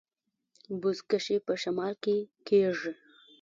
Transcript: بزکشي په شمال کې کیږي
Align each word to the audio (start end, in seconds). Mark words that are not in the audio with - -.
بزکشي 0.81 1.37
په 1.45 1.53
شمال 1.61 1.93
کې 2.03 2.15
کیږي 2.47 2.91